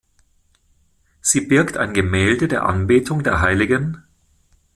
Sie 1.21 1.41
birgt 1.41 1.77
ein 1.77 1.93
Gemälde 1.93 2.47
der 2.47 2.65
Anbetung 2.65 3.21
der 3.21 3.39
Hl. 3.39 4.01